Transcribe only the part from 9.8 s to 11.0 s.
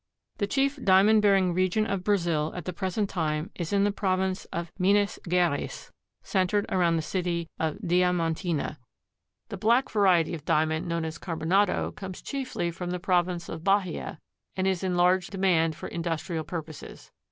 variety of Diamond